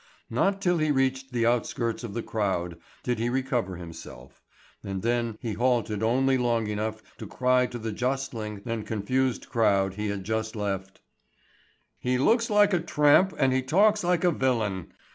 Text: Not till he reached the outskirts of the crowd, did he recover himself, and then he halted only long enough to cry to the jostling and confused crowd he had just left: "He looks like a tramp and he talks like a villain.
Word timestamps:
Not 0.31 0.63
till 0.63 0.79
he 0.79 0.89
reached 0.89 1.31
the 1.31 1.45
outskirts 1.45 2.03
of 2.03 2.15
the 2.15 2.23
crowd, 2.23 2.79
did 3.03 3.19
he 3.19 3.29
recover 3.29 3.75
himself, 3.75 4.41
and 4.83 5.03
then 5.03 5.37
he 5.39 5.53
halted 5.53 6.01
only 6.01 6.39
long 6.39 6.65
enough 6.65 7.03
to 7.19 7.27
cry 7.27 7.67
to 7.67 7.77
the 7.77 7.91
jostling 7.91 8.63
and 8.65 8.83
confused 8.87 9.47
crowd 9.47 9.93
he 9.93 10.07
had 10.07 10.23
just 10.23 10.55
left: 10.55 11.01
"He 11.99 12.17
looks 12.17 12.49
like 12.49 12.73
a 12.73 12.79
tramp 12.79 13.35
and 13.37 13.53
he 13.53 13.61
talks 13.61 14.03
like 14.03 14.23
a 14.23 14.31
villain. 14.31 14.91